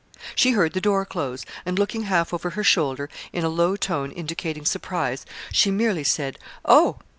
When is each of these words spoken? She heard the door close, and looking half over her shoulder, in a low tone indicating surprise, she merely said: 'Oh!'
She 0.33 0.53
heard 0.53 0.73
the 0.73 0.81
door 0.81 1.05
close, 1.05 1.45
and 1.63 1.77
looking 1.77 2.05
half 2.05 2.33
over 2.33 2.49
her 2.49 2.63
shoulder, 2.63 3.07
in 3.31 3.43
a 3.43 3.49
low 3.49 3.75
tone 3.75 4.11
indicating 4.11 4.65
surprise, 4.65 5.27
she 5.51 5.69
merely 5.69 6.03
said: 6.03 6.39
'Oh!' 6.65 6.97